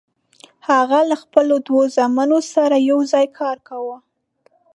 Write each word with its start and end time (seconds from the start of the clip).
هغه 0.69 0.99
له 1.09 1.15
خپلو 1.23 1.55
دوو 1.67 1.81
زامنو 1.95 2.39
سره 2.53 2.75
یوځای 2.91 3.25
کار 3.39 3.57
کاوه. 3.67 3.97